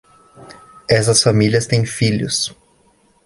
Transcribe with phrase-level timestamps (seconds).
[0.89, 2.51] Essas famílias têm filhos.